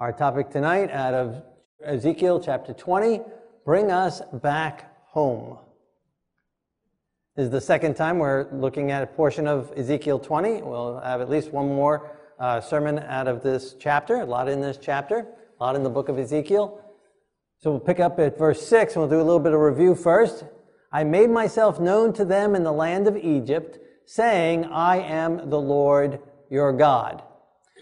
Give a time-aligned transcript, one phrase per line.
[0.00, 1.42] Our topic tonight out of
[1.84, 3.20] Ezekiel chapter 20
[3.66, 5.58] Bring Us Back Home.
[7.36, 10.62] This is the second time we're looking at a portion of Ezekiel 20.
[10.62, 14.62] We'll have at least one more uh, sermon out of this chapter, a lot in
[14.62, 16.82] this chapter, a lot in the book of Ezekiel.
[17.58, 19.94] So we'll pick up at verse 6 and we'll do a little bit of review
[19.94, 20.44] first.
[20.90, 25.60] I made myself known to them in the land of Egypt, saying, I am the
[25.60, 27.22] Lord your God.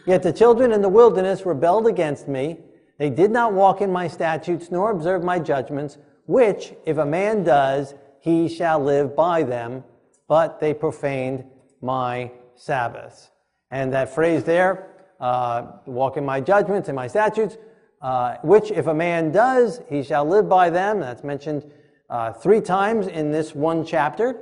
[0.09, 2.61] Yet the children in the wilderness rebelled against me.
[2.97, 7.45] They did not walk in my statutes, nor observe my judgments, which, if a man
[7.45, 9.85] does, he shall live by them,
[10.27, 11.45] but they profaned
[11.83, 13.29] my Sabbaths.
[13.71, 14.87] And that phrase there,
[15.21, 17.59] uh, walk in my judgments and my statutes,
[18.01, 21.01] uh, which if a man does, he shall live by them.
[21.01, 21.71] That's mentioned
[22.09, 24.41] uh, three times in this one chapter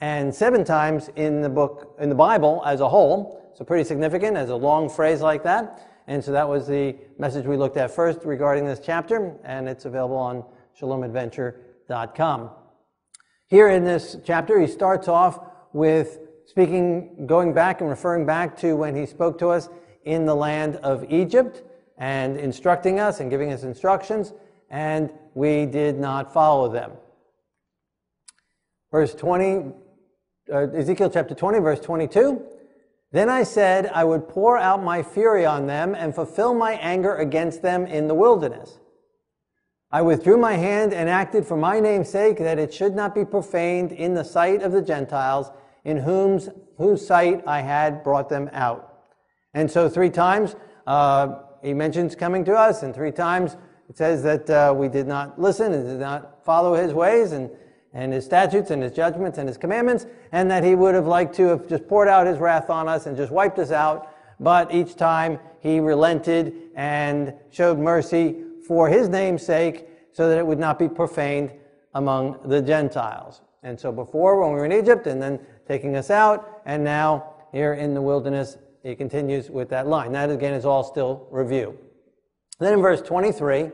[0.00, 3.37] and seven times in the book, in the Bible as a whole.
[3.58, 5.84] So pretty significant as a long phrase like that.
[6.06, 9.84] And so that was the message we looked at first regarding this chapter, and it's
[9.84, 10.44] available on
[10.80, 12.50] shalomadventure.com.
[13.48, 15.40] Here in this chapter, he starts off
[15.72, 19.68] with speaking, going back and referring back to when he spoke to us
[20.04, 21.64] in the land of Egypt
[21.96, 24.34] and instructing us and giving us instructions,
[24.70, 26.92] and we did not follow them.
[28.92, 29.72] Verse 20,
[30.52, 32.54] uh, Ezekiel chapter 20, verse 22.
[33.10, 37.14] Then I said, I would pour out my fury on them and fulfill my anger
[37.16, 38.78] against them in the wilderness.
[39.90, 43.24] I withdrew my hand and acted for my name's sake that it should not be
[43.24, 45.50] profaned in the sight of the Gentiles,
[45.84, 48.84] in whom's, whose sight I had brought them out.
[49.54, 50.54] And so, three times
[50.86, 53.56] uh, he mentions coming to us, and three times
[53.88, 57.32] it says that uh, we did not listen and did not follow his ways.
[57.32, 57.50] And
[57.92, 61.34] and his statutes and his judgments and his commandments, and that he would have liked
[61.36, 64.14] to have just poured out his wrath on us and just wiped us out.
[64.40, 70.46] But each time he relented and showed mercy for his name's sake so that it
[70.46, 71.52] would not be profaned
[71.94, 73.40] among the Gentiles.
[73.62, 77.34] And so before, when we were in Egypt, and then taking us out, and now
[77.52, 80.12] here in the wilderness, he continues with that line.
[80.12, 81.76] That again is all still review.
[82.60, 83.70] Then in verse 23,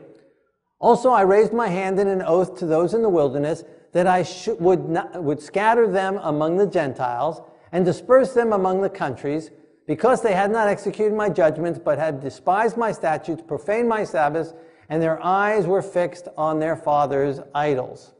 [0.79, 3.63] also I raised my hand in an oath to those in the wilderness
[3.95, 4.25] that I
[4.59, 7.39] would, not, would scatter them among the Gentiles
[7.71, 9.51] and disperse them among the countries,
[9.87, 14.53] because they had not executed my judgments, but had despised my statutes, profaned my Sabbaths,
[14.89, 18.11] and their eyes were fixed on their fathers' idols.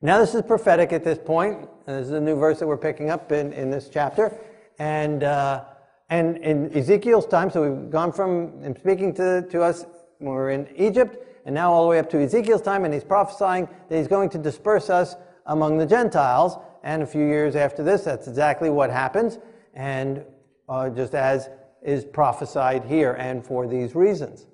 [0.00, 1.68] Now, this is prophetic at this point.
[1.84, 4.32] This is a new verse that we're picking up in, in this chapter.
[4.78, 5.64] And, uh,
[6.08, 9.86] and in Ezekiel's time, so we've gone from him speaking to, to us
[10.18, 12.92] when we were in Egypt and now all the way up to Ezekiel's time, and
[12.92, 15.14] he's prophesying that he's going to disperse us
[15.46, 16.58] among the Gentiles.
[16.82, 19.38] And a few years after this, that's exactly what happens,
[19.72, 20.24] and
[20.68, 21.48] uh, just as
[21.82, 24.46] is prophesied here, and for these reasons.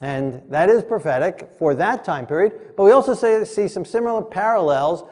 [0.00, 2.74] And that is prophetic for that time period.
[2.76, 5.04] But we also say, see some similar parallels.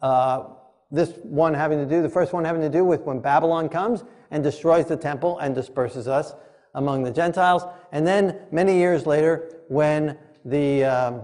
[0.00, 0.44] Uh,
[0.92, 4.04] this one having to do, the first one having to do with when Babylon comes
[4.30, 6.34] and destroys the temple and disperses us
[6.74, 7.64] among the Gentiles.
[7.92, 11.22] And then many years later, when the, um,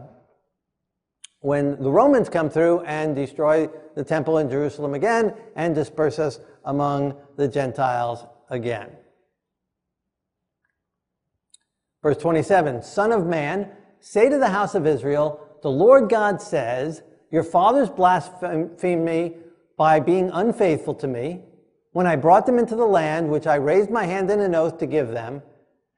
[1.40, 6.40] when the Romans come through and destroy the temple in Jerusalem again and disperse us
[6.64, 8.90] among the Gentiles again.
[12.02, 13.70] Verse 27 Son of man,
[14.00, 19.36] say to the house of Israel, the Lord God says, Your fathers blasphemed me
[19.76, 21.42] by being unfaithful to me
[21.96, 24.76] when I brought them into the land which I raised my hand in an oath
[24.80, 25.40] to give them.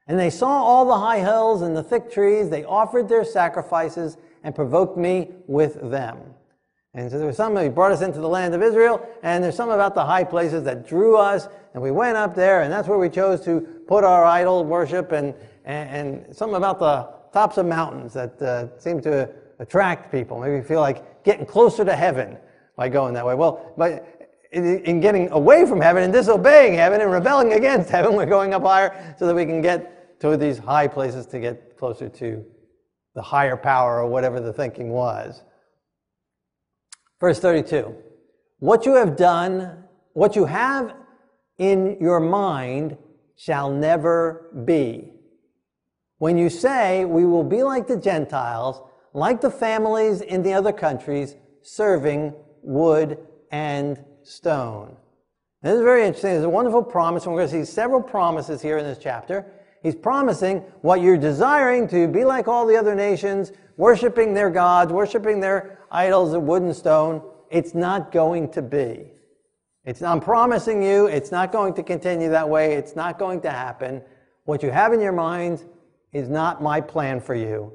[0.07, 2.49] And they saw all the high hills and the thick trees.
[2.49, 6.19] They offered their sacrifices and provoked me with them.
[6.93, 9.57] And so there was some, he brought us into the land of Israel, and there's
[9.57, 12.87] some about the high places that drew us, and we went up there, and that's
[12.87, 15.35] where we chose to put our idol worship, and,
[15.65, 19.29] and, and something about the tops of mountains that uh, seemed to
[19.59, 20.39] attract people.
[20.39, 22.37] Maybe feel like getting closer to heaven
[22.77, 23.35] by going that way.
[23.35, 24.18] Well, but
[24.51, 28.63] in getting away from heaven and disobeying heaven and rebelling against heaven, we're going up
[28.63, 32.43] higher so that we can get to these high places to get closer to
[33.15, 35.43] the higher power or whatever the thinking was.
[37.19, 37.95] Verse 32
[38.59, 40.95] What you have done, what you have
[41.57, 42.97] in your mind
[43.35, 45.13] shall never be.
[46.17, 48.81] When you say, We will be like the Gentiles,
[49.13, 53.17] like the families in the other countries, serving wood
[53.51, 54.95] and stone.
[55.61, 56.31] this is very interesting.
[56.31, 59.45] There's a wonderful promise, and we're going to see several promises here in this chapter.
[59.81, 64.91] He's promising what you're desiring to be like all the other nations, worshiping their gods,
[64.91, 67.21] worshiping their idols of wood and stone.
[67.49, 69.11] It's not going to be.
[69.85, 72.73] It's, I'm promising you, it's not going to continue that way.
[72.73, 74.01] It's not going to happen.
[74.43, 75.63] What you have in your mind
[76.11, 77.73] is not my plan for you.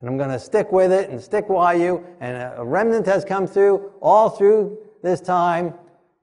[0.00, 2.04] And I'm going to stick with it and stick by you.
[2.20, 5.74] And a remnant has come through all through this time.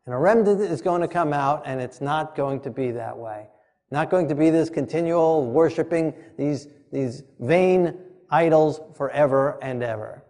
[0.05, 3.17] And a remnant is going to come out, and it's not going to be that
[3.17, 3.47] way.
[3.91, 7.97] Not going to be this continual worshiping these, these vain
[8.29, 10.23] idols forever and ever.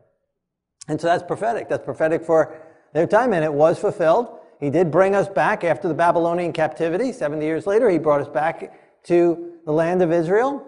[0.88, 1.70] And so that's prophetic.
[1.70, 2.60] That's prophetic for
[2.94, 4.40] their time, and it was fulfilled.
[4.60, 7.12] He did bring us back after the Babylonian captivity.
[7.12, 10.66] 70 years later, he brought us back to the land of Israel.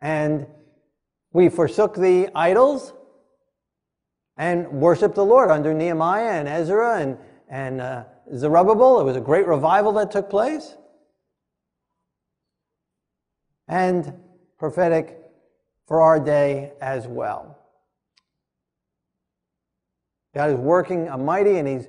[0.00, 0.46] And
[1.32, 2.94] we forsook the idols
[4.40, 7.18] and worshiped the Lord under Nehemiah and Ezra and,
[7.50, 8.04] and uh,
[8.34, 8.98] Zerubbabel.
[8.98, 10.76] It was a great revival that took place.
[13.68, 14.14] And
[14.58, 15.18] prophetic
[15.86, 17.58] for our day as well.
[20.34, 21.88] God is working a mighty, and He's,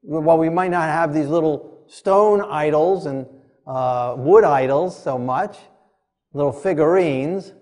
[0.00, 3.28] while we might not have these little stone idols and
[3.64, 5.56] uh, wood idols so much,
[6.32, 7.52] little figurines,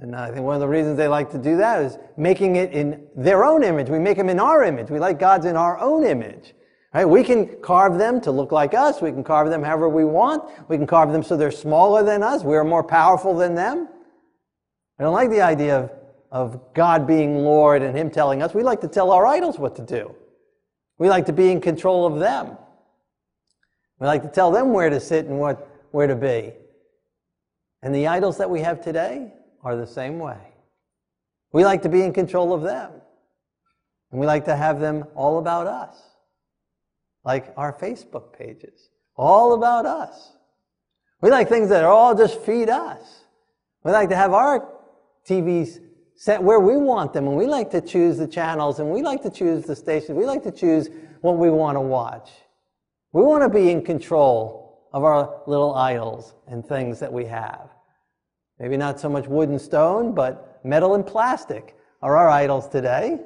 [0.00, 2.72] and I think one of the reasons they like to do that is making it
[2.72, 3.90] in their own image.
[3.90, 4.88] We make them in our image.
[4.88, 6.54] We like God's in our own image.
[6.94, 7.04] Right?
[7.04, 9.02] We can carve them to look like us.
[9.02, 10.50] We can carve them however we want.
[10.68, 12.42] We can carve them so they're smaller than us.
[12.42, 13.88] We're more powerful than them.
[14.98, 15.90] I don't like the idea of,
[16.32, 18.54] of God being Lord and Him telling us.
[18.54, 20.14] We like to tell our idols what to do.
[20.98, 22.56] We like to be in control of them.
[23.98, 26.54] We like to tell them where to sit and what, where to be.
[27.82, 30.38] And the idols that we have today are the same way.
[31.52, 32.92] We like to be in control of them.
[34.10, 35.96] And we like to have them all about us,
[37.24, 40.32] like our Facebook pages, all about us.
[41.20, 43.24] We like things that are all just feed us.
[43.84, 44.68] We like to have our
[45.28, 45.80] TVs
[46.16, 49.22] set where we want them, and we like to choose the channels, and we like
[49.22, 50.18] to choose the stations.
[50.18, 50.88] We like to choose
[51.20, 52.30] what we want to watch.
[53.12, 57.70] We want to be in control of our little idols and things that we have.
[58.60, 63.18] Maybe not so much wood and stone, but metal and plastic are our idols today.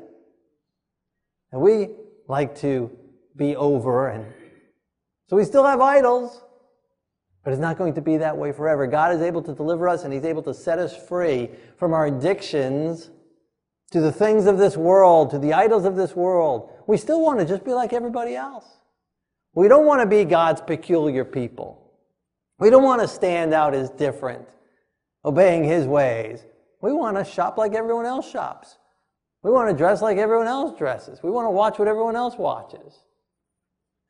[1.52, 1.88] And we
[2.28, 2.90] like to
[3.36, 4.32] be over, and
[5.28, 6.40] so we still have idols,
[7.42, 8.86] but it's not going to be that way forever.
[8.86, 12.06] God is able to deliver us and He's able to set us free from our
[12.06, 13.10] addictions
[13.90, 16.70] to the things of this world, to the idols of this world.
[16.86, 18.66] We still want to just be like everybody else.
[19.54, 21.92] We don't want to be God's peculiar people.
[22.58, 24.48] We don't want to stand out as different,
[25.24, 26.44] obeying His ways.
[26.80, 28.78] We want to shop like everyone else shops.
[29.42, 31.22] We want to dress like everyone else dresses.
[31.22, 33.04] We want to watch what everyone else watches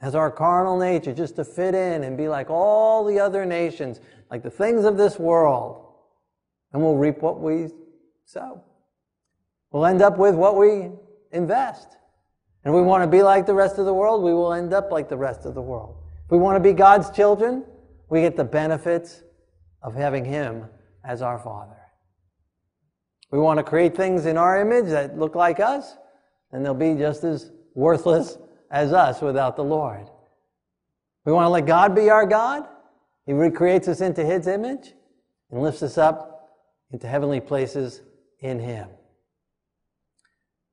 [0.01, 4.01] as our carnal nature, just to fit in and be like all the other nations,
[4.31, 5.87] like the things of this world.
[6.73, 7.69] And we'll reap what we
[8.27, 8.63] sow.
[9.71, 10.91] We'll end up with what we
[11.33, 11.97] invest.
[12.65, 14.91] And we want to be like the rest of the world, we will end up
[14.91, 15.97] like the rest of the world.
[16.27, 17.65] If we want to be God's children,
[18.09, 19.23] we get the benefits
[19.83, 20.67] of having Him
[21.07, 21.77] as our Father.
[23.31, 25.97] We want to create things in our image that look like us,
[26.53, 28.39] and they'll be just as worthless
[28.71, 30.09] as us without the Lord.
[31.25, 32.65] We want to let God be our God.
[33.27, 34.93] He recreates us into His image
[35.51, 36.51] and lifts us up
[36.93, 38.03] into heavenly places
[38.41, 38.89] in Him.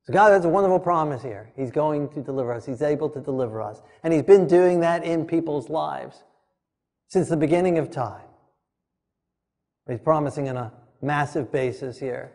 [0.04, 1.52] So God has a wonderful promise here.
[1.56, 2.66] He's going to deliver us.
[2.66, 3.82] He's able to deliver us.
[4.04, 6.24] And He's been doing that in people's lives
[7.08, 8.26] since the beginning of time.
[9.88, 10.72] He's promising on a
[11.02, 12.34] massive basis here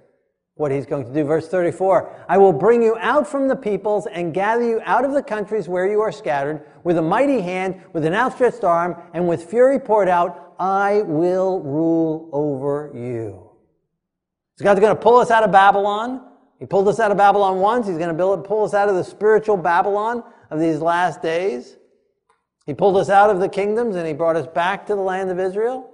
[0.57, 1.25] what he's going to do.
[1.25, 5.12] Verse 34 I will bring you out from the peoples and gather you out of
[5.12, 9.29] the countries where you are scattered with a mighty hand, with an outstretched arm, and
[9.29, 10.55] with fury poured out.
[10.59, 13.50] I will rule over you.
[14.57, 16.26] So God's going to pull us out of Babylon.
[16.59, 17.87] He pulled us out of Babylon once.
[17.87, 21.76] He's going to pull us out of the spiritual Babylon of these last days.
[22.65, 25.31] He pulled us out of the kingdoms and he brought us back to the land
[25.31, 25.91] of Israel.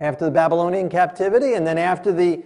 [0.00, 2.42] After the Babylonian captivity, and then after the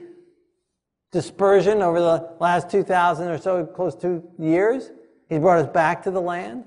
[1.10, 4.90] dispersion over the last 2,000 or so, close to years,
[5.28, 6.64] he's brought us back to the land,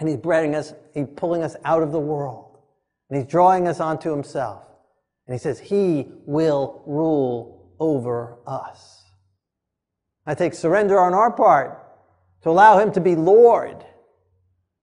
[0.00, 2.58] and he's bringing us, he's pulling us out of the world,
[3.08, 4.64] and he's drawing us onto himself.
[5.26, 9.04] And he says, He will rule over us.
[10.26, 11.84] I take surrender on our part
[12.42, 13.84] to allow him to be Lord,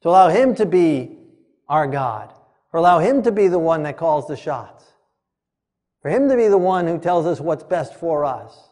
[0.02, 1.18] to allow him to be
[1.68, 2.34] our God,
[2.75, 4.75] or allow him to be the one that calls the shots
[6.05, 8.70] for Him to be the one who tells us what's best for us.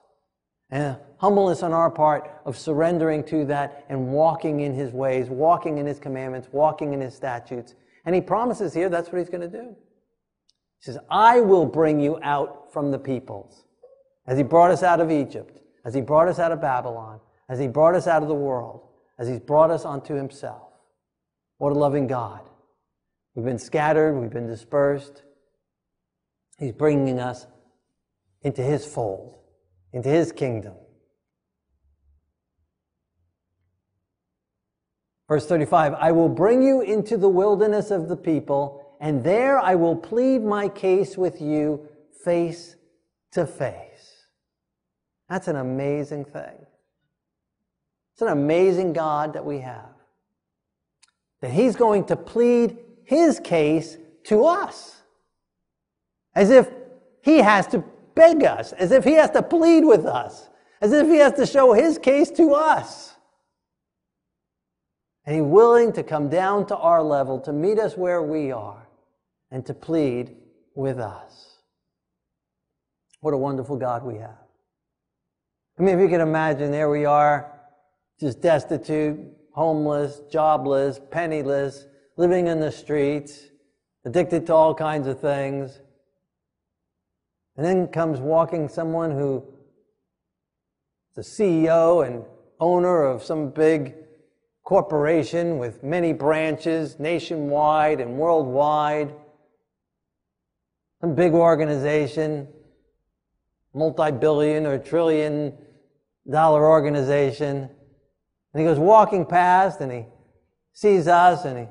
[0.69, 5.79] And humbleness on our part of surrendering to that and walking in His ways, walking
[5.79, 7.73] in His commandments, walking in His statutes.
[8.05, 9.75] And He promises here that's what He's going to do.
[10.77, 13.63] He says, I will bring you out from the peoples.
[14.27, 17.19] As He brought us out of Egypt, as He brought us out of Babylon,
[17.49, 18.81] as He brought us out of the world,
[19.17, 20.69] as He's brought us unto Himself.
[21.57, 22.41] What a loving God
[23.35, 25.23] We've been scattered, we've been dispersed.
[26.59, 27.47] He's bringing us
[28.41, 29.39] into His fold,
[29.91, 30.73] into His kingdom.
[35.27, 39.75] Verse 35 I will bring you into the wilderness of the people, and there I
[39.75, 41.87] will plead my case with you
[42.23, 42.75] face
[43.31, 44.27] to face.
[45.27, 46.67] That's an amazing thing.
[48.13, 49.89] It's an amazing God that we have.
[51.41, 55.01] That He's going to plead His case to us.
[56.35, 56.69] As if
[57.21, 57.83] He has to
[58.15, 60.49] beg us, as if He has to plead with us,
[60.81, 63.13] as if He has to show His case to us.
[65.25, 68.87] And He's willing to come down to our level, to meet us where we are,
[69.51, 70.35] and to plead
[70.75, 71.57] with us.
[73.21, 74.37] What a wonderful God we have.
[75.79, 77.51] I mean, if you can imagine, there we are,
[78.19, 79.19] just destitute,
[79.53, 83.47] homeless, jobless, penniless, living in the streets,
[84.05, 85.79] addicted to all kinds of things.
[87.57, 89.43] And then comes walking someone who
[91.15, 92.23] is the CEO and
[92.59, 93.95] owner of some big
[94.63, 99.13] corporation with many branches nationwide and worldwide,
[101.01, 102.47] some big organization,
[103.73, 105.53] multi billion or trillion
[106.29, 107.69] dollar organization.
[108.53, 110.05] And he goes walking past and he
[110.73, 111.65] sees us and he,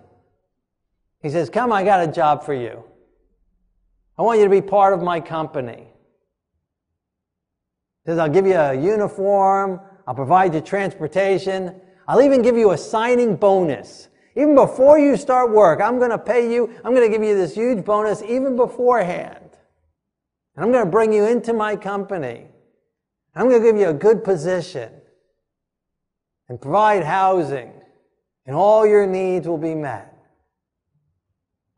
[1.23, 2.85] he says, Come, I got a job for you.
[4.19, 5.87] I want you to be part of my company.
[8.05, 12.73] He says, I'll give you a uniform, I'll provide you transportation, I'll even give you
[12.73, 14.09] a signing bonus.
[14.35, 17.37] Even before you start work, I'm going to pay you, I'm going to give you
[17.37, 19.51] this huge bonus even beforehand.
[20.57, 22.47] And I'm going to bring you into my company.
[23.35, 24.93] I'm going to give you a good position
[26.49, 27.73] and provide housing,
[28.47, 30.12] and all your needs will be met.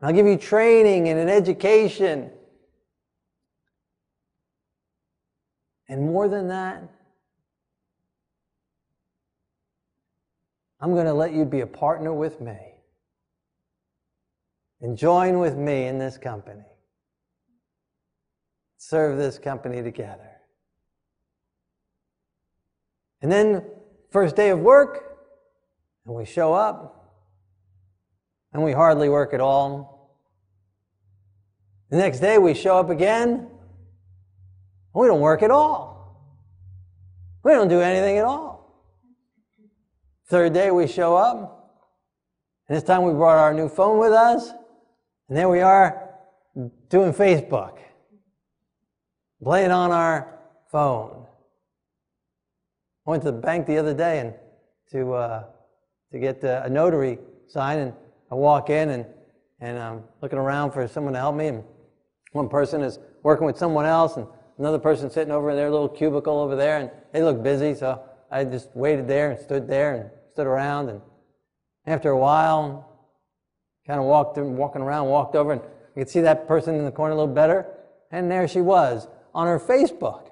[0.01, 2.31] I'll give you training and an education.
[5.87, 6.83] And more than that,
[10.79, 12.57] I'm going to let you be a partner with me
[14.81, 16.65] and join with me in this company.
[18.77, 20.29] Serve this company together.
[23.21, 23.63] And then
[24.15, 25.17] First day of work,
[26.05, 27.04] and we show up,
[28.55, 30.15] and we hardly work at all.
[31.89, 33.49] The next day we show up again, and
[34.93, 36.23] we don't work at all.
[37.43, 38.81] We don't do anything at all.
[40.29, 41.81] Third day we show up,
[42.69, 44.51] and this time we brought our new phone with us,
[45.27, 46.11] and there we are
[46.89, 47.77] doing Facebook,
[49.43, 50.39] playing on our
[50.71, 51.25] phone.
[53.05, 54.33] I went to the bank the other day and
[54.91, 55.43] to uh,
[56.13, 57.19] to get uh, a notary
[57.49, 57.93] sign, and
[58.31, 59.05] I walk in and
[59.61, 61.63] and I'm looking around for someone to help me, and
[62.33, 64.27] one person is working with someone else, and
[64.57, 68.03] another person sitting over in their little cubicle over there, and they look busy, so
[68.29, 71.01] I just waited there and stood there and stood around, and
[71.87, 73.09] after a while,
[73.87, 75.61] kind of walked walking around, walked over, and
[75.95, 77.65] I could see that person in the corner a little better,
[78.11, 80.29] and there she was on her Facebook.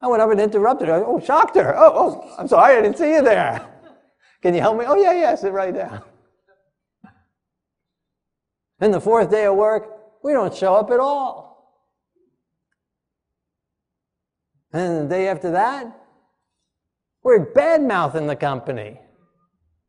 [0.00, 1.04] I went up and interrupted her.
[1.04, 1.76] Oh, shocked her.
[1.76, 3.66] Oh, oh, I'm sorry, I didn't see you there.
[4.42, 4.84] Can you help me?
[4.86, 6.02] Oh, yeah, yeah, sit right down.
[8.78, 9.88] Then the fourth day of work,
[10.22, 11.48] we don't show up at all.
[14.72, 15.98] And the day after that,
[17.22, 19.00] we're bad mouthing the company,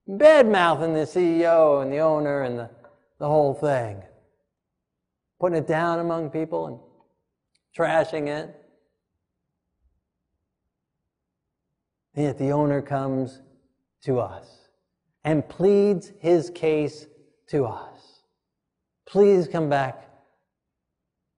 [0.07, 2.69] bad mouthing the CEO and the owner and the,
[3.19, 4.01] the whole thing,
[5.39, 6.79] putting it down among people and
[7.77, 8.55] trashing it.
[12.15, 13.41] And yet the owner comes
[14.03, 14.69] to us
[15.23, 17.05] and pleads his case
[17.49, 17.88] to us.
[19.09, 20.07] Please come back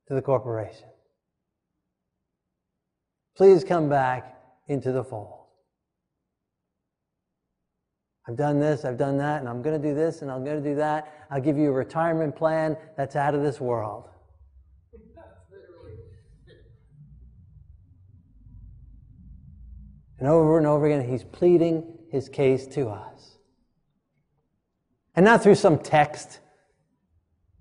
[0.07, 0.87] to the corporation.
[3.37, 4.37] Please come back
[4.67, 5.37] into the fold.
[8.27, 10.61] I've done this, I've done that, and I'm going to do this, and I'm going
[10.61, 11.25] to do that.
[11.31, 14.09] I'll give you a retirement plan that's out of this world.
[20.19, 23.37] And over and over again, he's pleading his case to us.
[25.15, 26.39] And not through some text,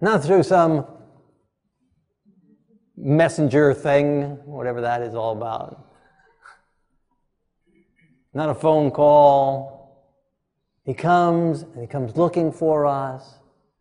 [0.00, 0.86] not through some
[2.96, 5.86] messenger thing, whatever that is all about.
[8.32, 10.06] Not a phone call.
[10.84, 13.38] He comes and he comes looking for us,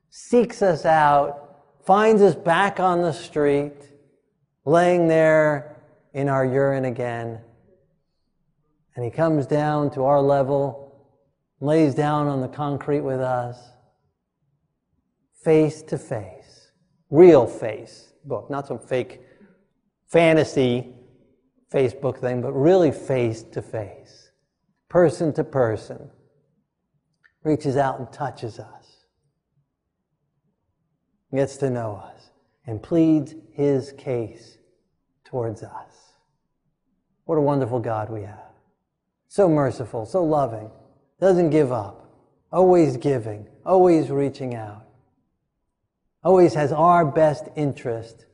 [0.09, 3.73] seeks us out, finds us back on the street,
[4.65, 5.77] laying there
[6.13, 7.39] in our urine again
[8.99, 10.93] and he comes down to our level,
[11.61, 13.57] lays down on the concrete with us,
[15.43, 16.72] face to face,
[17.10, 19.22] real face book, not some fake
[20.08, 20.93] fantasy
[21.72, 24.31] Facebook thing, but really face to face,
[24.89, 26.10] person to person,
[27.43, 29.05] reaches out and touches us,
[31.34, 32.31] gets to know us,
[32.65, 34.58] and pleads his case
[35.24, 36.13] towards us.
[37.25, 38.50] What a wonderful God we have.
[39.27, 40.72] So merciful, so loving,
[41.19, 42.12] doesn't give up,
[42.51, 44.88] always giving, always reaching out,
[46.23, 48.25] always has our best interest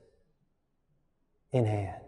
[1.52, 2.02] in hand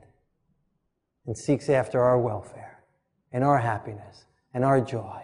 [1.25, 2.83] and seeks after our welfare
[3.31, 5.21] and our happiness and our joy.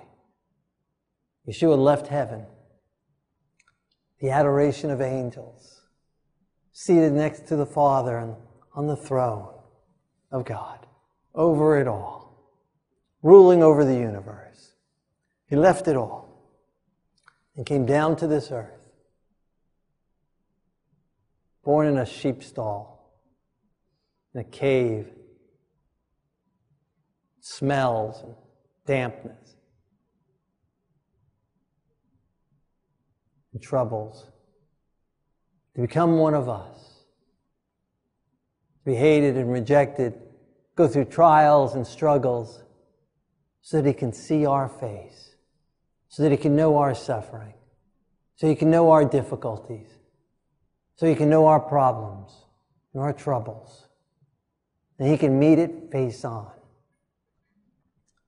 [1.48, 2.46] Yeshua left heaven,
[4.20, 5.82] the adoration of angels,
[6.72, 8.36] seated next to the Father and
[8.76, 9.54] on the throne
[10.32, 10.86] of God,
[11.36, 12.54] over it all,
[13.22, 14.74] ruling over the universe.
[15.48, 16.30] He left it all
[17.56, 18.83] and came down to this earth,
[21.64, 23.20] born in a sheep stall,
[24.34, 25.08] in a cave.
[27.40, 28.36] Smells and
[28.86, 29.56] dampness.
[33.52, 34.28] And troubles,
[35.76, 37.04] to become one of us,
[38.80, 40.14] to be hated and rejected,
[40.76, 42.64] go through trials and struggles.
[43.66, 45.38] So that he can see our face,
[46.10, 47.54] so that he can know our suffering,
[48.36, 49.88] so he can know our difficulties,
[50.96, 52.32] so he can know our problems
[52.94, 53.88] and our troubles,
[55.00, 56.52] and he can meet it face on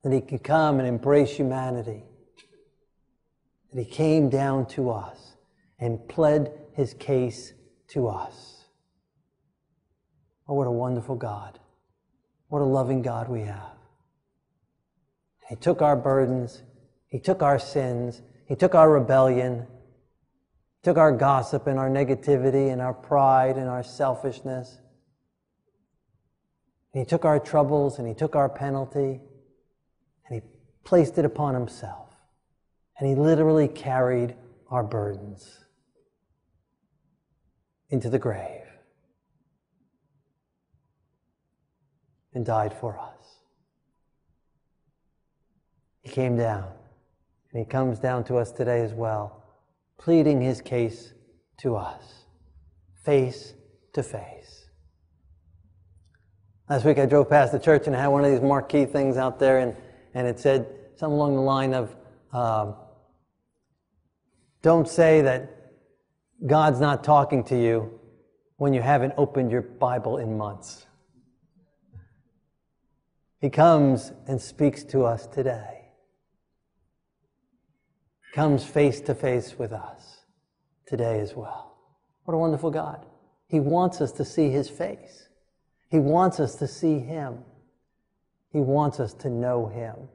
[0.06, 2.04] that he could come and embrace humanity,
[3.72, 5.34] that he came down to us
[5.80, 7.52] and pled his case
[7.88, 8.66] to us.
[10.46, 11.58] Oh, what a wonderful God.
[12.46, 13.72] What a loving God we have.
[15.48, 16.62] He took our burdens,
[17.08, 19.66] he took our sins, he took our rebellion,
[20.86, 24.78] took our gossip and our negativity and our pride and our selfishness.
[26.92, 29.20] He took our troubles and he took our penalty
[30.28, 30.40] and he
[30.84, 32.14] placed it upon himself.
[33.00, 34.36] And he literally carried
[34.70, 35.58] our burdens
[37.90, 38.62] into the grave
[42.32, 43.40] and died for us.
[46.02, 46.70] He came down,
[47.50, 49.42] and he comes down to us today as well,
[49.98, 51.12] pleading his case
[51.58, 52.24] to us,
[53.04, 53.54] face
[53.92, 54.66] to face.
[56.68, 59.16] Last week I drove past the church and I had one of these marquee things
[59.16, 59.76] out there, and
[60.14, 61.94] and it said something along the line of
[62.32, 62.74] um,
[64.62, 65.72] don't say that
[66.44, 68.00] God's not talking to you
[68.56, 70.86] when you haven't opened your Bible in months.
[73.40, 75.75] He comes and speaks to us today.
[78.36, 80.18] Comes face to face with us
[80.86, 81.78] today as well.
[82.24, 83.06] What a wonderful God.
[83.48, 85.30] He wants us to see His face.
[85.88, 87.38] He wants us to see Him.
[88.52, 90.10] He wants us to know Him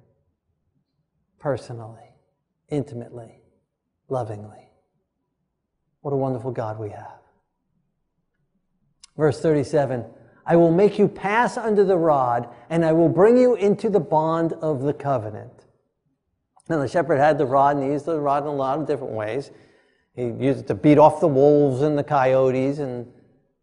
[1.40, 2.14] personally,
[2.70, 3.42] intimately,
[4.08, 4.70] lovingly.
[6.02, 7.22] What a wonderful God we have.
[9.18, 10.06] Verse 37
[10.46, 14.00] I will make you pass under the rod, and I will bring you into the
[14.00, 15.61] bond of the covenant.
[16.70, 18.88] Now, the shepherd had the rod, and he used the rod in a lot of
[18.88, 19.52] different ways.
[20.16, 23.12] He used it to beat off the wolves and the coyotes and,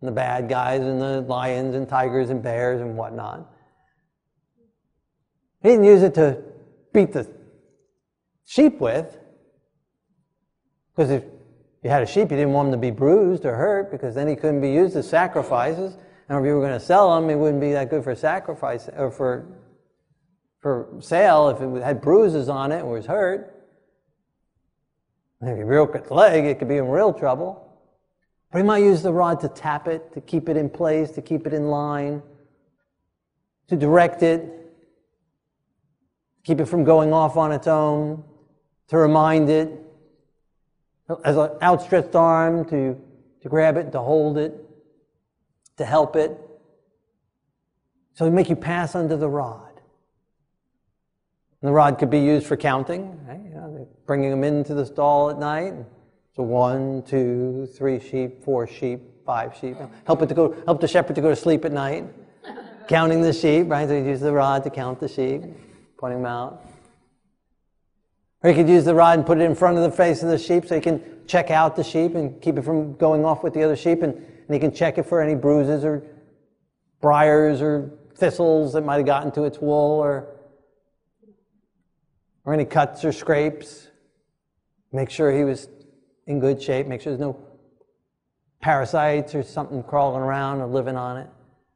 [0.00, 3.50] the bad guys and the lions and tigers and bears and whatnot.
[5.60, 6.40] He didn't use it to
[6.92, 7.28] beat the
[8.44, 9.18] sheep with.
[10.94, 11.24] Because if
[11.82, 14.28] you had a sheep, you didn't want them to be bruised or hurt because then
[14.28, 15.96] he couldn't be used as sacrifices.
[16.28, 18.88] And if you were going to sell them, it wouldn't be that good for sacrifice
[18.96, 19.46] or for,
[20.60, 23.54] for sale if it had bruises on it and was hurt.
[25.40, 27.64] If you broke its leg, it could be in real trouble.
[28.50, 31.22] But he might use the rod to tap it, to keep it in place, to
[31.22, 32.22] keep it in line,
[33.68, 34.48] to direct it,
[36.44, 38.24] keep it from going off on its own,
[38.88, 39.70] to remind it,
[41.24, 42.98] as an outstretched arm to,
[43.42, 44.54] to grab it, to hold it,
[45.76, 46.36] to help it.
[48.14, 49.67] So we make you pass under the rod.
[51.60, 53.40] And the rod could be used for counting, right?
[53.42, 55.74] you know, bringing them into the stall at night.
[56.36, 59.76] So one, two, three sheep, four sheep, five sheep.
[60.06, 62.04] Help it to go, help the shepherd to go to sleep at night.
[62.88, 63.88] Counting the sheep, right?
[63.88, 65.42] So you use the rod to count the sheep,
[65.98, 66.64] pointing them out.
[68.42, 70.28] Or you could use the rod and put it in front of the face of
[70.28, 73.42] the sheep so you can check out the sheep and keep it from going off
[73.42, 74.02] with the other sheep.
[74.02, 74.14] And,
[74.48, 76.02] and can check it for any bruises or
[77.00, 80.28] briars or thistles that might have gotten to its wool or,
[82.48, 83.88] or any cuts or scrapes.
[84.90, 85.68] Make sure he was
[86.26, 86.86] in good shape.
[86.86, 87.38] Make sure there's no
[88.62, 91.28] parasites or something crawling around or living on it.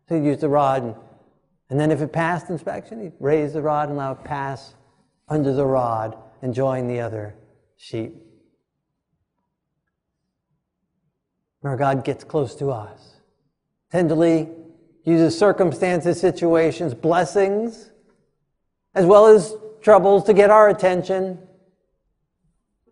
[0.08, 0.94] So he'd use the rod, and,
[1.68, 4.74] and then if it passed inspection, he'd raise the rod and allow it pass
[5.28, 7.34] under the rod and join the other
[7.76, 8.14] sheep.
[11.64, 13.16] Our God gets close to us,
[13.90, 14.48] tenderly
[15.04, 17.90] uses circumstances, situations, blessings,
[18.94, 21.38] as well as troubles to get our attention.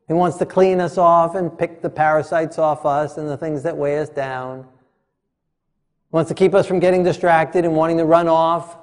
[0.08, 3.62] He wants to clean us off and pick the parasites off us and the things
[3.62, 4.64] that weigh us down.
[4.64, 8.76] He wants to keep us from getting distracted and wanting to run off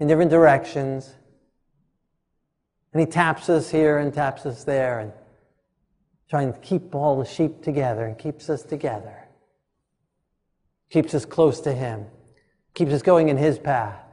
[0.00, 1.14] in different directions.
[2.92, 5.12] And he taps us here and taps us there and
[6.28, 9.28] trying to keep all the sheep together and keeps us together.
[10.90, 12.06] Keeps us close to him.
[12.74, 14.03] Keeps us going in his path.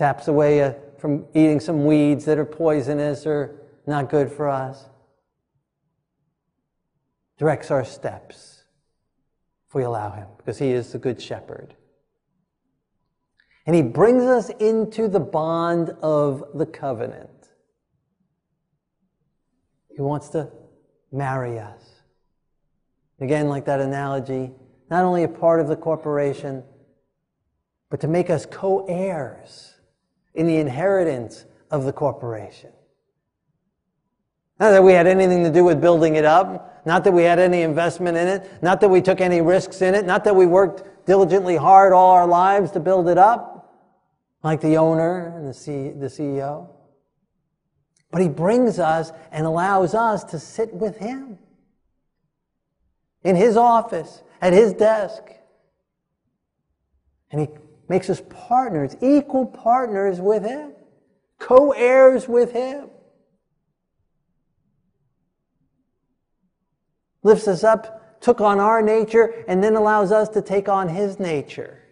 [0.00, 4.88] Taps away uh, from eating some weeds that are poisonous or not good for us.
[7.36, 8.64] Directs our steps
[9.68, 11.74] if we allow him, because he is the good shepherd.
[13.66, 17.50] And he brings us into the bond of the covenant.
[19.94, 20.50] He wants to
[21.12, 21.84] marry us.
[23.20, 24.52] Again, like that analogy,
[24.90, 26.64] not only a part of the corporation,
[27.90, 29.74] but to make us co heirs
[30.34, 32.70] in the inheritance of the corporation.
[34.58, 37.38] Not that we had anything to do with building it up, not that we had
[37.38, 40.46] any investment in it, not that we took any risks in it, not that we
[40.46, 43.74] worked diligently hard all our lives to build it up,
[44.42, 46.68] like the owner and the, C- the CEO.
[48.10, 51.38] But he brings us and allows us to sit with him
[53.22, 55.22] in his office, at his desk.
[57.30, 57.48] And he
[57.90, 60.72] makes us partners, equal partners with Him,
[61.40, 62.88] co heirs with Him.
[67.24, 71.18] Lifts us up, took on our nature, and then allows us to take on His
[71.18, 71.82] nature.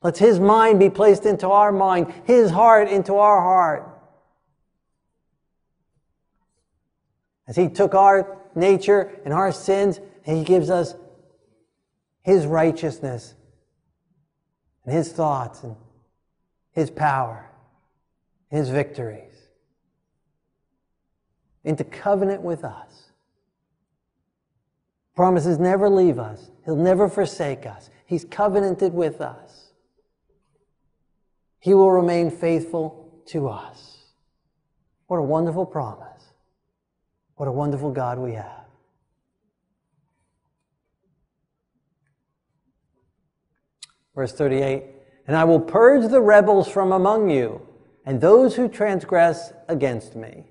[0.00, 4.00] Let's His mind be placed into our mind, His heart into our heart.
[7.48, 10.94] As He took our nature and our sins, He gives us
[12.22, 13.34] His righteousness
[14.84, 15.76] and his thoughts and
[16.72, 17.50] his power,
[18.50, 19.34] his victories,
[21.64, 23.10] into covenant with us.
[25.14, 26.50] Promises never leave us.
[26.64, 27.90] He'll never forsake us.
[28.06, 29.72] He's covenanted with us.
[31.58, 33.98] He will remain faithful to us.
[35.06, 36.24] What a wonderful promise.
[37.36, 38.61] What a wonderful God we have.
[44.14, 44.84] Verse 38
[45.26, 47.66] And I will purge the rebels from among you,
[48.04, 50.44] and those who transgress against me.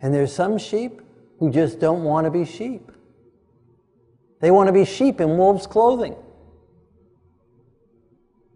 [0.00, 1.00] And there's some sheep
[1.38, 2.90] who just don't want to be sheep.
[4.40, 6.16] They want to be sheep in wolves' clothing.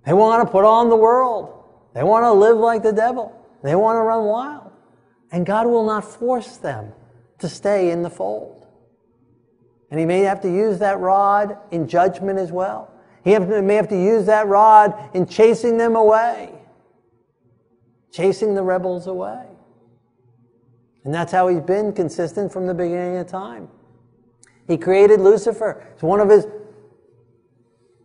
[0.05, 1.65] They want to put on the world.
[1.95, 3.35] They want to live like the devil.
[3.63, 4.73] They want to run wild.
[5.33, 6.93] And God will not force them
[7.39, 8.67] to stay in the fold.
[9.91, 12.93] And He may have to use that rod in judgment as well.
[13.23, 16.55] He may have to use that rod in chasing them away,
[18.13, 19.47] chasing the rebels away.
[21.05, 23.69] And that's how he's been consistent from the beginning of time.
[24.67, 25.87] He created Lucifer.
[25.93, 26.47] It's one of his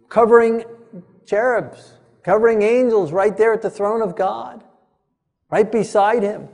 [0.10, 0.64] covering
[1.26, 4.64] cherubs, covering angels right there at the throne of God,
[5.50, 6.48] right beside him,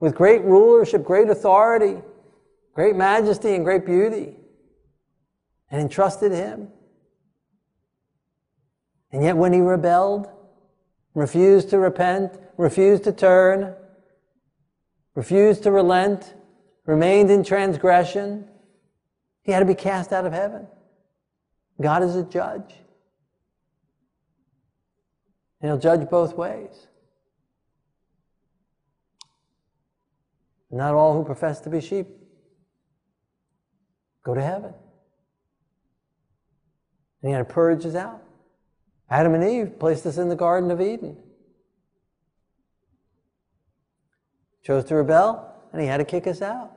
[0.00, 2.02] with great rulership, great authority,
[2.72, 4.36] great majesty, and great beauty,
[5.70, 6.68] and entrusted him.
[9.14, 10.26] And yet, when he rebelled,
[11.14, 13.72] refused to repent, refused to turn,
[15.14, 16.34] refused to relent,
[16.84, 18.48] remained in transgression,
[19.44, 20.66] he had to be cast out of heaven.
[21.80, 22.74] God is a judge.
[25.60, 26.88] And he'll judge both ways.
[30.72, 32.08] Not all who profess to be sheep
[34.24, 34.74] go to heaven.
[37.22, 38.23] And he had to purge us out.
[39.10, 41.16] Adam and Eve placed us in the Garden of Eden.
[44.62, 46.72] Chose to rebel, and he had to kick us out.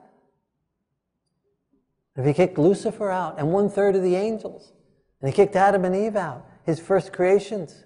[2.16, 4.74] If he kicked Lucifer out and one third of the angels,
[5.22, 7.86] and he kicked Adam and Eve out, his first creations,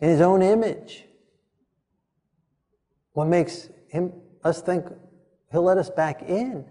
[0.00, 1.06] in his own image,
[3.12, 4.12] what makes him
[4.44, 4.86] us think
[5.50, 6.64] he'll let us back in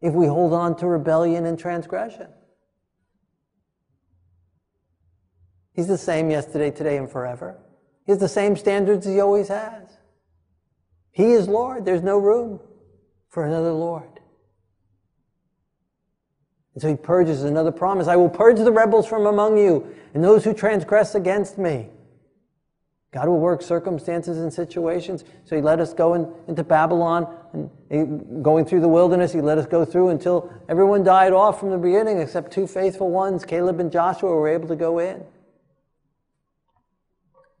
[0.00, 2.28] if we hold on to rebellion and transgression?
[5.74, 7.58] He's the same yesterday, today, and forever.
[8.06, 9.98] He has the same standards he always has.
[11.10, 11.84] He is Lord.
[11.84, 12.60] There's no room
[13.28, 14.20] for another Lord.
[16.74, 20.22] And so he purges another promise I will purge the rebels from among you and
[20.22, 21.88] those who transgress against me.
[23.12, 25.22] God will work circumstances and situations.
[25.44, 29.32] So he let us go in, into Babylon and he, going through the wilderness.
[29.32, 33.10] He let us go through until everyone died off from the beginning except two faithful
[33.10, 35.22] ones, Caleb and Joshua, were able to go in.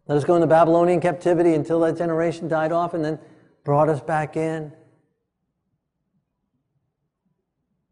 [0.06, 3.18] Let us go into Babylonian captivity until that generation died off and then
[3.64, 4.72] brought us back in.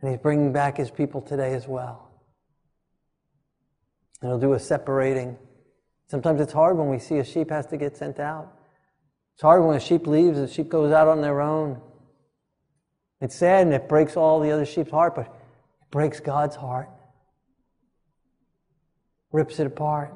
[0.00, 2.10] And he's bringing back his people today as well.
[4.20, 5.38] And he'll do a separating.
[6.08, 8.52] Sometimes it's hard when we see a sheep has to get sent out.
[9.34, 11.80] It's hard when a sheep leaves, a sheep goes out on their own.
[13.22, 16.90] It's sad and it breaks all the other sheep's heart, but it breaks God's heart,
[19.30, 20.12] rips it apart.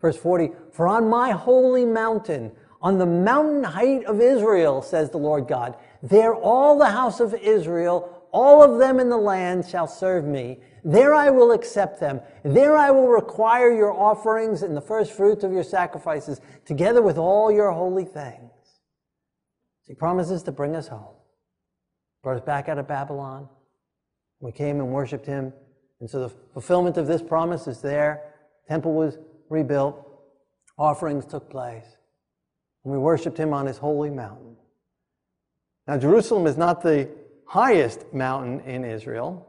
[0.00, 5.18] Verse 40 For on my holy mountain, on the mountain height of Israel, says the
[5.18, 9.86] Lord God, there all the house of Israel, all of them in the land shall
[9.86, 10.60] serve me.
[10.84, 12.20] There I will accept them.
[12.44, 17.18] There I will require your offerings and the first fruits of your sacrifices, together with
[17.18, 18.50] all your holy things.
[19.86, 21.14] He promises to bring us home.
[22.22, 23.48] Brought us back out of Babylon.
[24.40, 25.52] We came and worshiped him.
[26.00, 28.34] And so the fulfillment of this promise is there.
[28.68, 29.18] Temple was
[29.50, 30.04] rebuilt.
[30.78, 31.86] Offerings took place.
[32.84, 34.56] And we worshiped him on his holy mountain.
[35.86, 37.08] Now, Jerusalem is not the
[37.46, 39.46] highest mountain in Israel,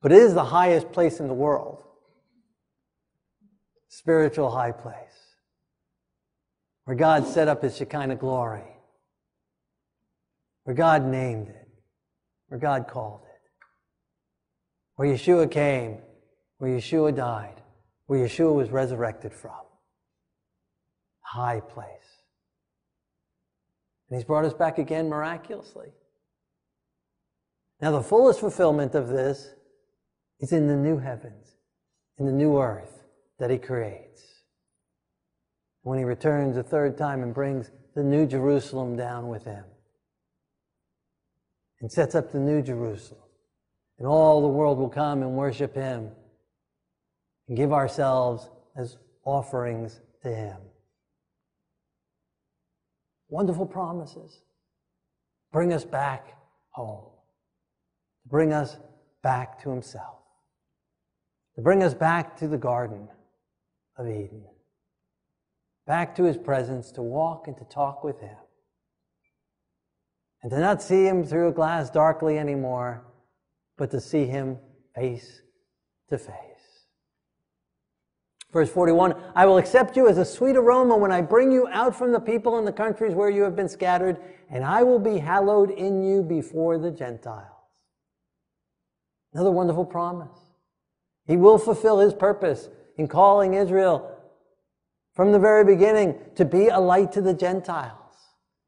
[0.00, 1.82] but it is the highest place in the world.
[3.88, 4.96] Spiritual high place.
[6.84, 8.64] Where God set up his Shekinah glory.
[10.64, 11.68] Where God named it.
[12.48, 13.50] Where God called it.
[14.96, 15.98] Where Yeshua came.
[16.58, 17.60] Where Yeshua died.
[18.06, 19.52] Where Yeshua was resurrected from.
[21.20, 21.88] High place.
[24.08, 25.88] And he's brought us back again miraculously.
[27.80, 29.48] Now, the fullest fulfillment of this
[30.40, 31.56] is in the new heavens,
[32.18, 33.04] in the new earth
[33.38, 34.22] that he creates.
[35.82, 39.64] When he returns a third time and brings the new Jerusalem down with him
[41.80, 43.20] and sets up the new Jerusalem.
[43.98, 46.10] And all the world will come and worship him
[47.48, 50.56] and give ourselves as offerings to him.
[53.28, 54.40] Wonderful promises.
[55.52, 56.36] Bring us back
[56.70, 57.10] home.
[58.26, 58.76] Bring us
[59.22, 60.18] back to himself.
[61.56, 63.08] To bring us back to the Garden
[63.96, 64.44] of Eden.
[65.86, 68.36] Back to his presence to walk and to talk with him.
[70.42, 73.04] And to not see him through a glass darkly anymore,
[73.78, 74.58] but to see him
[74.94, 75.42] face
[76.10, 76.53] to face.
[78.54, 81.96] Verse 41 I will accept you as a sweet aroma when I bring you out
[81.96, 84.16] from the people and the countries where you have been scattered,
[84.48, 87.48] and I will be hallowed in you before the Gentiles.
[89.32, 90.38] Another wonderful promise.
[91.26, 94.16] He will fulfill his purpose in calling Israel
[95.16, 97.98] from the very beginning to be a light to the Gentiles.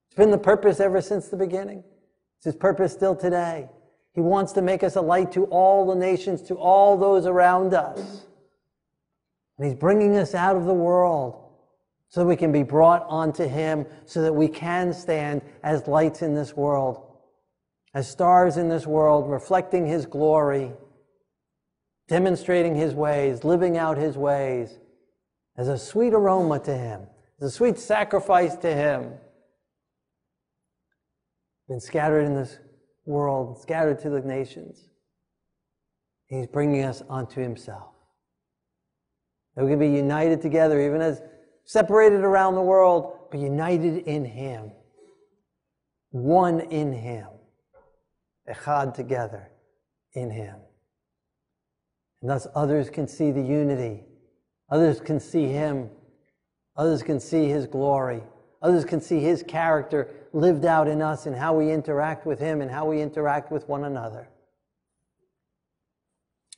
[0.08, 1.84] It's been the purpose ever since the beginning.
[2.38, 3.68] It's his purpose still today.
[4.14, 7.72] He wants to make us a light to all the nations, to all those around
[7.72, 8.26] us.
[9.58, 11.42] And He's bringing us out of the world
[12.08, 16.22] so that we can be brought onto Him, so that we can stand as lights
[16.22, 17.02] in this world,
[17.94, 20.72] as stars in this world, reflecting His glory,
[22.08, 24.78] demonstrating His ways, living out His ways,
[25.56, 27.02] as a sweet aroma to Him,
[27.40, 29.12] as a sweet sacrifice to Him.
[31.68, 32.58] Been scattered in this
[33.04, 34.88] world, scattered to the nations.
[36.26, 37.95] He's bringing us onto Himself.
[39.56, 41.22] That we can be united together, even as
[41.64, 44.70] separated around the world, but united in Him.
[46.10, 47.26] One in Him.
[48.48, 49.50] Echad together
[50.12, 50.56] in Him.
[52.20, 54.04] And thus others can see the unity.
[54.70, 55.90] Others can see Him.
[56.76, 58.22] Others can see His glory.
[58.62, 62.60] Others can see His character lived out in us and how we interact with Him
[62.60, 64.28] and how we interact with one another.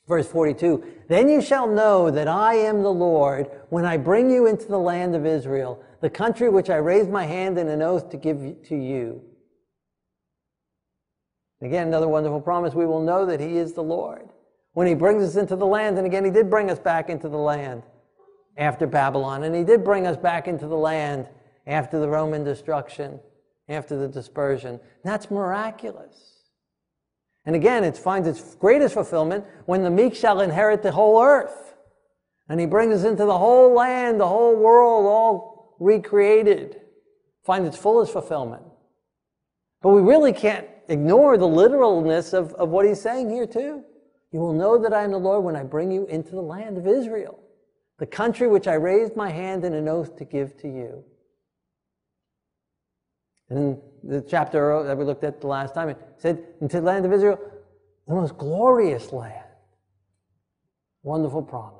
[0.09, 4.47] Verse 42 Then you shall know that I am the Lord when I bring you
[4.47, 8.09] into the land of Israel, the country which I raised my hand in an oath
[8.11, 9.23] to give to you.
[11.61, 12.73] Again, another wonderful promise.
[12.73, 14.29] We will know that He is the Lord
[14.73, 15.99] when He brings us into the land.
[15.99, 17.83] And again, He did bring us back into the land
[18.57, 21.29] after Babylon, and He did bring us back into the land
[21.67, 23.21] after the Roman destruction,
[23.69, 24.81] after the dispersion.
[25.05, 26.38] That's miraculous.
[27.49, 31.77] And again, it finds its greatest fulfillment when the meek shall inherit the whole earth.
[32.47, 36.83] And he brings us into the whole land, the whole world, all recreated,
[37.45, 38.65] Finds its fullest fulfillment.
[39.81, 43.83] But we really can't ignore the literalness of, of what he's saying here, too.
[44.31, 46.77] You will know that I am the Lord when I bring you into the land
[46.77, 47.41] of Israel,
[47.99, 51.03] the country which I raised my hand in an oath to give to you.
[53.49, 57.05] In the chapter that we looked at the last time, it said, into the land
[57.05, 57.39] of Israel,
[58.07, 59.45] the most glorious land.
[61.03, 61.79] Wonderful promise.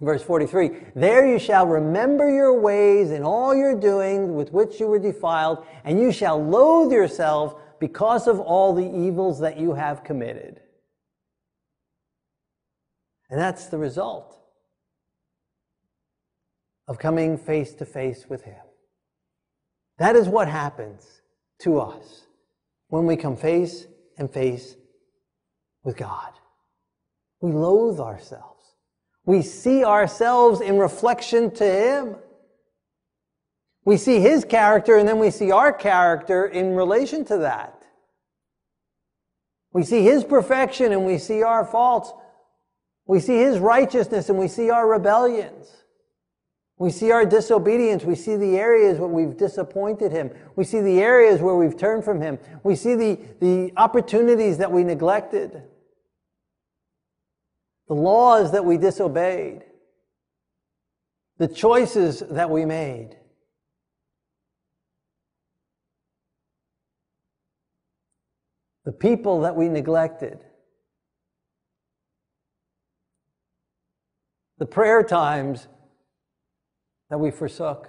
[0.00, 4.86] Verse 43 There you shall remember your ways and all your doings with which you
[4.86, 10.04] were defiled, and you shall loathe yourself because of all the evils that you have
[10.04, 10.60] committed.
[13.30, 14.38] And that's the result
[16.86, 18.62] of coming face to face with Him.
[19.98, 21.22] That is what happens
[21.60, 22.24] to us
[22.88, 23.86] when we come face
[24.18, 24.76] and face
[25.82, 26.32] with God.
[27.40, 28.64] We loathe ourselves.
[29.24, 32.16] We see ourselves in reflection to Him.
[33.84, 37.82] We see His character and then we see our character in relation to that.
[39.72, 42.12] We see His perfection and we see our faults.
[43.06, 45.83] We see His righteousness and we see our rebellions.
[46.76, 48.04] We see our disobedience.
[48.04, 50.30] We see the areas where we've disappointed Him.
[50.56, 52.38] We see the areas where we've turned from Him.
[52.64, 55.62] We see the, the opportunities that we neglected
[57.88, 59.62] the laws that we disobeyed,
[61.38, 63.16] the choices that we made.
[68.84, 70.38] The people that we neglected,
[74.58, 75.68] the prayer times
[77.10, 77.88] that we forsook,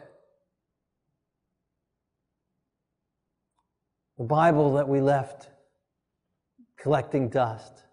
[4.18, 5.50] the Bible that we left
[6.78, 7.86] collecting dust.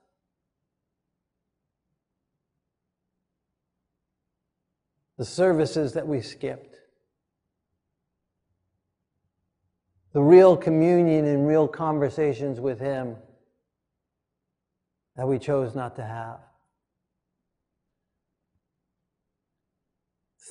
[5.22, 6.80] the services that we skipped,
[10.12, 13.14] the real communion and real conversations with Him
[15.14, 16.40] that we chose not to have.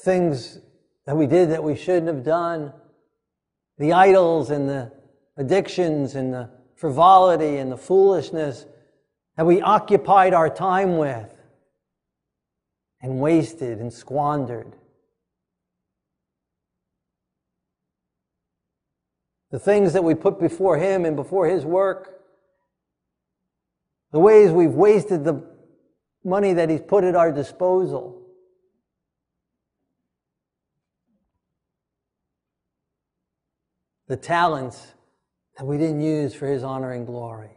[0.04, 0.60] Things
[1.06, 2.74] that we did that we shouldn't have done,
[3.78, 4.92] the idols and the
[5.38, 8.66] addictions and the frivolity and the foolishness
[9.38, 11.34] that we occupied our time with
[13.02, 14.74] and wasted and squandered.
[19.52, 22.22] The things that we put before Him and before His work,
[24.12, 25.44] the ways we've wasted the
[26.24, 28.21] money that He's put at our disposal.
[34.12, 34.88] The talents
[35.58, 37.56] that we didn't use for His honor and glory.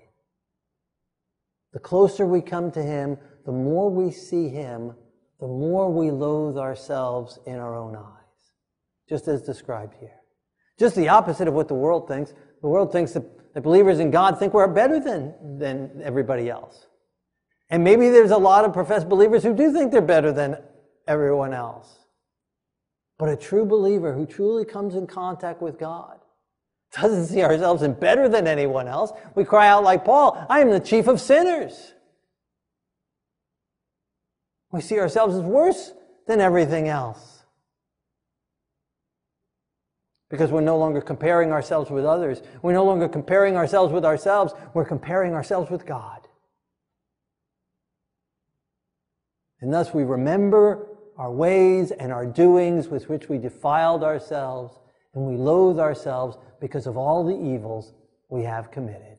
[1.73, 4.95] The closer we come to Him, the more we see Him
[5.41, 8.53] the more we loathe ourselves in our own eyes,
[9.09, 10.21] just as described here.
[10.79, 12.33] Just the opposite of what the world thinks.
[12.63, 16.87] The world thinks that, believers in God think we're better than, than everybody else.
[17.69, 20.57] And maybe there's a lot of professed believers who do think they're better than
[21.09, 21.99] everyone else.
[23.19, 26.21] But a true believer who truly comes in contact with God
[27.01, 29.13] doesn't see ourselves in better than anyone else.
[29.35, 31.93] We cry out like Paul, I am the chief of sinners.
[34.71, 35.93] We see ourselves as worse
[36.27, 37.45] than everything else.
[40.31, 42.43] Because we're no longer comparing ourselves with others.
[42.63, 44.53] We're no longer comparing ourselves with ourselves.
[44.73, 46.27] We're comparing ourselves with God.
[49.61, 54.77] And thus we remember our ways and our doings with which we defiled ourselves,
[55.15, 57.93] and we loathe ourselves because of all the evils
[58.29, 59.19] we have committed.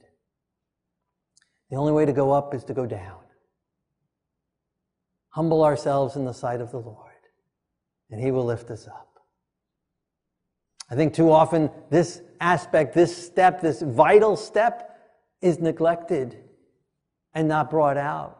[1.70, 3.18] The only way to go up is to go down
[5.36, 7.12] humble ourselves in the sight of the Lord,
[8.10, 9.20] and He will lift us up.
[10.90, 14.98] I think too often this aspect, this step, this vital step
[15.42, 16.38] is neglected
[17.34, 18.40] and not brought out.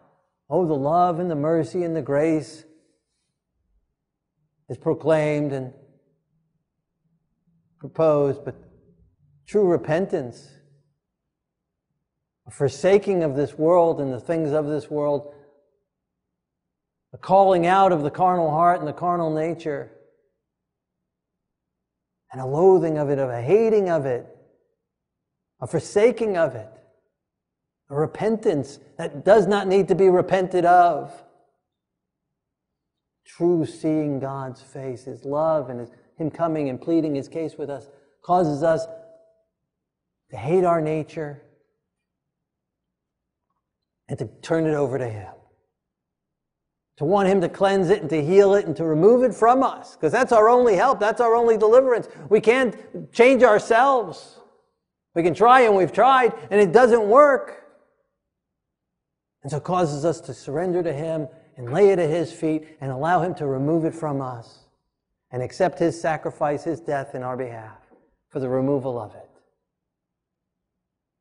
[0.50, 2.64] Oh, the love and the mercy and the grace
[4.70, 5.74] is proclaimed and
[7.90, 8.56] proposed, but
[9.48, 10.50] true repentance,
[12.48, 15.34] a forsaking of this world and the things of this world,
[17.14, 19.92] a calling out of the carnal heart and the carnal nature,
[22.32, 24.26] and a loathing of it, of a hating of it,
[25.62, 26.70] a forsaking of it,
[27.90, 31.24] a repentance that does not need to be repented of.
[33.26, 37.70] True seeing God's face, His love, and his, Him coming and pleading His case with
[37.70, 37.88] us
[38.22, 38.86] causes us
[40.32, 41.42] to hate our nature
[44.08, 45.34] and to turn it over to Him.
[46.98, 49.64] to want Him to cleanse it and to heal it and to remove it from
[49.64, 52.08] us, because that's our only help, that's our only deliverance.
[52.30, 54.40] We can't change ourselves.
[55.14, 57.64] We can try and we've tried, and it doesn't work.
[59.44, 62.68] And so it causes us to surrender to Him and lay it at His feet
[62.82, 64.65] and allow Him to remove it from us
[65.32, 67.78] and accept His sacrifice, His death in our behalf
[68.30, 69.30] for the removal of it.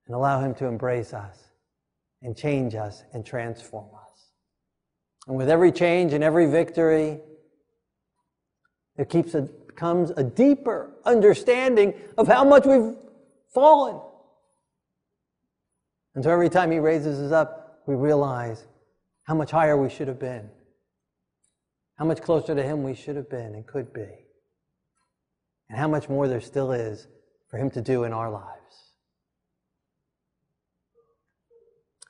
[0.06, 1.38] And allow Him to embrace us
[2.22, 4.30] and change us and transform us.
[5.26, 7.20] And with every change and every victory,
[8.96, 12.94] there keeps a, comes a deeper understanding of how much we've
[13.52, 14.00] fallen.
[16.14, 18.64] And so every time He raises us up, we realize
[19.24, 20.48] how much higher we should have been,
[21.96, 24.26] how much closer to Him we should have been and could be,
[25.68, 27.06] and how much more there still is
[27.48, 28.54] for Him to do in our lives.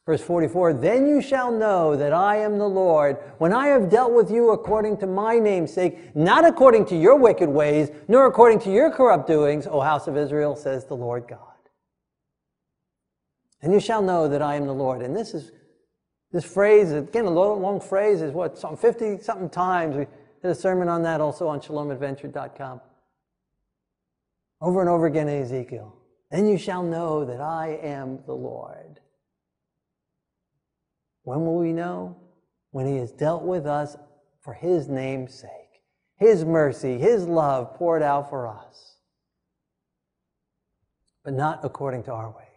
[0.07, 4.13] Verse 44 Then you shall know that I am the Lord when I have dealt
[4.13, 8.71] with you according to my namesake, not according to your wicked ways, nor according to
[8.71, 11.41] your corrupt doings, O house of Israel, says the Lord God.
[13.63, 15.01] And you shall know that I am the Lord.
[15.01, 15.51] And this is
[16.35, 19.97] this phrase, again, a long, long phrase, is what, some 50 something times.
[19.97, 20.07] We
[20.43, 22.81] did a sermon on that also on shalomadventure.com.
[24.61, 25.97] Over and over again in Ezekiel.
[26.33, 28.99] Then you shall know that I am the Lord.
[31.23, 32.17] When will we know?
[32.73, 33.97] When He has dealt with us
[34.41, 35.51] for His name's sake.
[36.17, 38.97] His mercy, His love poured out for us.
[41.25, 42.54] But not according to our ways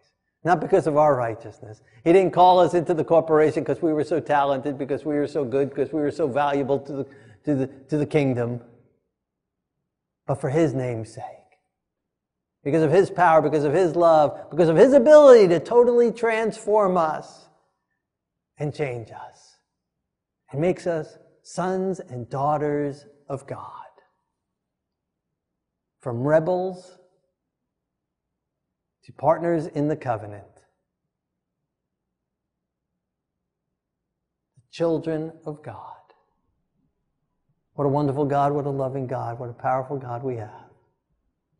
[0.48, 1.82] not because of our righteousness.
[2.06, 5.28] He didn't call us into the corporation because we were so talented, because we were
[5.28, 7.04] so good, because we were so valuable to the,
[7.44, 8.62] to the, to the kingdom,
[10.26, 11.24] but for His name's sake.
[12.64, 16.96] Because of His power, because of His love, because of His ability to totally transform
[16.96, 17.50] us
[18.58, 19.58] and change us
[20.52, 23.74] and makes us sons and daughters of God.
[26.00, 26.98] From rebels
[29.08, 30.44] to partners in the covenant.
[34.58, 35.94] The children of God.
[37.76, 40.70] What a wonderful God, what a loving God, what a powerful God we have.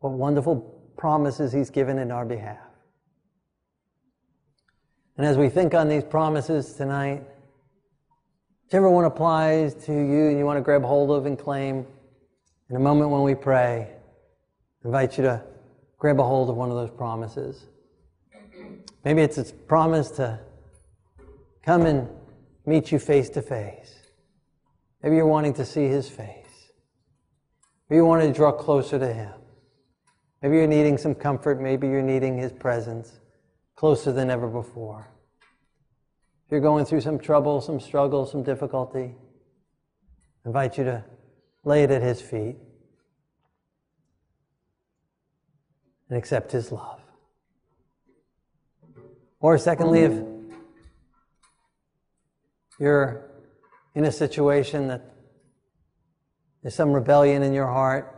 [0.00, 0.56] What wonderful
[0.98, 2.58] promises He's given in our behalf.
[5.16, 7.22] And as we think on these promises tonight,
[8.64, 11.86] whichever one applies to you and you want to grab hold of and claim,
[12.68, 13.88] in a moment when we pray,
[14.84, 15.42] I invite you to
[15.98, 17.66] grab a hold of one of those promises.
[19.04, 20.40] Maybe it's a promise to
[21.62, 22.08] come and
[22.66, 23.94] meet you face to face.
[25.02, 26.72] Maybe you're wanting to see his face.
[27.88, 29.32] Maybe you want to draw closer to him.
[30.42, 31.60] Maybe you're needing some comfort.
[31.60, 33.20] Maybe you're needing his presence
[33.76, 35.08] closer than ever before.
[36.46, 39.14] If you're going through some trouble, some struggle, some difficulty,
[40.44, 41.04] I invite you to
[41.64, 42.56] lay it at his feet.
[46.08, 47.00] And accept His love.
[49.40, 50.20] Or, secondly, if
[52.80, 53.30] you're
[53.94, 55.14] in a situation that
[56.62, 58.14] there's some rebellion in your heart,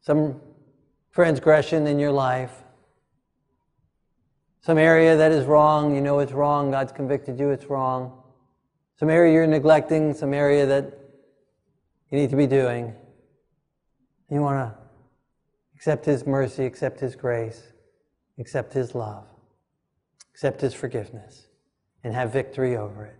[0.00, 0.40] some
[1.12, 2.62] transgression in your life,
[4.60, 8.22] some area that is wrong, you know it's wrong, God's convicted you it's wrong,
[8.98, 10.98] some area you're neglecting, some area that
[12.10, 12.94] you need to be doing.
[14.30, 14.78] You want to
[15.74, 17.62] accept His mercy, accept His grace,
[18.38, 19.26] accept His love,
[20.32, 21.46] accept His forgiveness,
[22.02, 23.18] and have victory over it.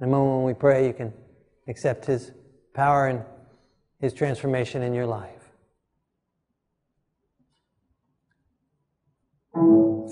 [0.00, 1.12] In a moment when we pray, you can
[1.68, 2.32] accept His
[2.74, 3.22] power and
[4.00, 5.30] His transformation in your life.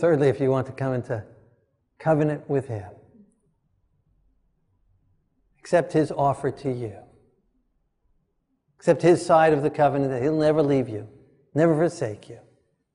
[0.00, 1.22] Thirdly, if you want to come into
[1.98, 2.90] covenant with Him,
[5.58, 6.96] accept His offer to you
[8.82, 11.08] accept his side of the covenant that he'll never leave you,
[11.54, 12.40] never forsake you.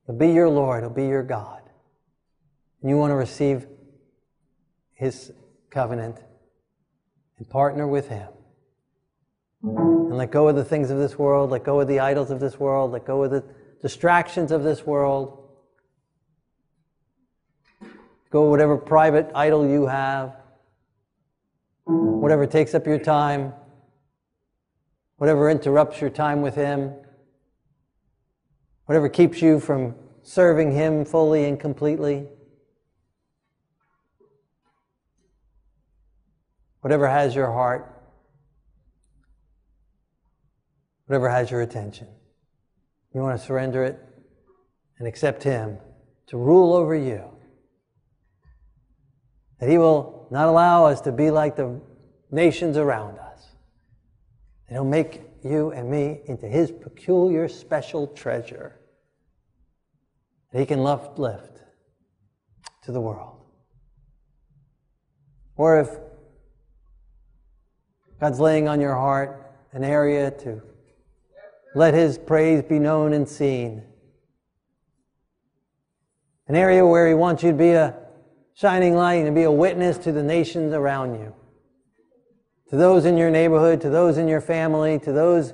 [0.05, 1.61] He'll be your Lord, he'll be your God.
[2.81, 3.65] And you want to receive
[4.95, 5.31] his
[5.69, 6.17] covenant
[7.37, 8.27] and partner with him.
[9.63, 12.41] And let go of the things of this world, let go of the idols of
[12.41, 13.45] this world, let go of the
[13.81, 15.41] distractions of this world.
[18.29, 20.35] Go whatever private idol you have,
[21.85, 23.53] whatever takes up your time,
[25.17, 26.93] whatever interrupts your time with Him,
[28.85, 32.27] whatever keeps you from serving Him fully and completely,
[36.81, 37.93] whatever has your heart,
[41.05, 42.07] whatever has your attention.
[43.13, 43.99] You want to surrender it
[44.99, 45.77] and accept Him
[46.27, 47.23] to rule over you.
[49.59, 51.81] That He will not allow us to be like the
[52.29, 53.26] nations around us.
[54.67, 58.79] And He'll make you and me into His peculiar special treasure.
[60.51, 61.17] That He can lift
[62.83, 63.41] to the world.
[65.55, 65.89] Or if
[68.19, 70.61] God's laying on your heart an area to
[71.75, 73.83] let His praise be known and seen,
[76.47, 77.95] an area where He wants you to be a
[78.53, 81.33] shining light and be a witness to the nations around you,
[82.69, 85.53] to those in your neighborhood, to those in your family, to those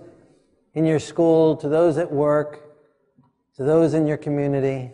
[0.74, 2.62] in your school, to those at work,
[3.56, 4.92] to those in your community,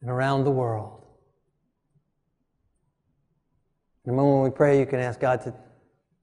[0.00, 1.02] and around the world.
[4.04, 5.54] In a moment we pray, you can ask God to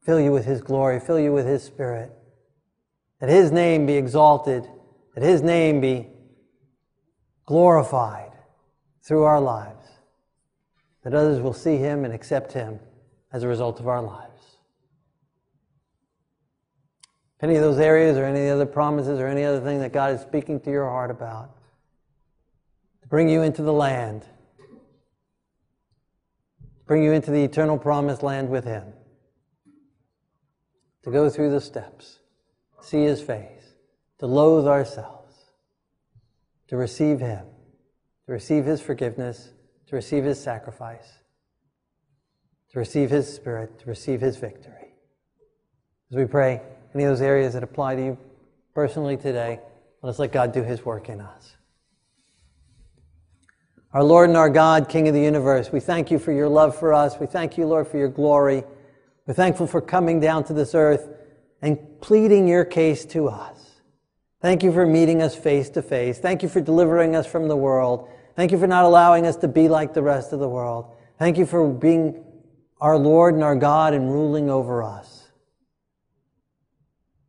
[0.04, 2.12] fill you with His glory, fill you with His Spirit,
[3.20, 4.68] that His name be exalted,
[5.16, 6.08] that His name be
[7.46, 8.32] glorified
[9.04, 9.81] through our lives,
[11.04, 12.80] that others will see Him and accept Him
[13.32, 14.58] as a result of our lives.
[17.38, 20.14] If any of those areas or any other promises or any other thing that God
[20.14, 21.56] is speaking to your heart about,
[23.02, 24.28] to bring you into the land, to
[26.86, 28.84] bring you into the eternal promised land with Him,
[31.04, 32.20] to go through the steps,
[32.82, 33.74] see His face,
[34.20, 35.22] to loathe ourselves
[36.72, 37.46] to receive Him,
[38.26, 39.52] to receive His forgiveness,
[39.92, 41.20] to receive His sacrifice,
[42.72, 44.94] to receive His Spirit, to receive His victory.
[46.10, 46.62] As we pray,
[46.96, 48.18] any of those areas that apply to you
[48.74, 49.60] personally today,
[50.02, 51.58] let us let God do His work in us.
[53.92, 56.74] Our Lord and our God, King of the universe, we thank you for your love
[56.80, 57.20] for us.
[57.20, 58.64] We thank you, Lord, for your glory.
[59.28, 61.10] We're thankful for coming down to this earth
[61.62, 63.82] and pleading your case to us.
[64.42, 66.18] Thank you for meeting us face to face.
[66.18, 68.08] Thank you for delivering us from the world.
[68.36, 70.94] Thank you for not allowing us to be like the rest of the world.
[71.18, 72.24] Thank you for being
[72.80, 75.30] our Lord and our God and ruling over us.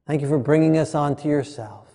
[0.07, 1.89] Thank you for bringing us onto yourself.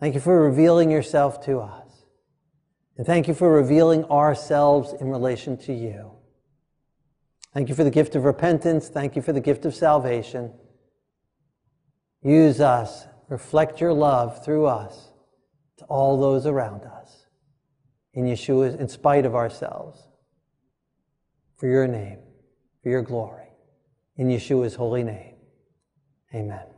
[0.00, 2.04] Thank you for revealing yourself to us.
[2.96, 6.12] And thank you for revealing ourselves in relation to you.
[7.54, 8.88] Thank you for the gift of repentance.
[8.88, 10.52] Thank you for the gift of salvation.
[12.22, 15.10] Use us reflect your love through us
[15.78, 17.15] to all those around us.
[18.16, 20.08] In Yeshua, in spite of ourselves.
[21.56, 22.18] For your name,
[22.82, 23.48] for your glory.
[24.16, 25.34] In Yeshua's holy name.
[26.34, 26.75] Amen.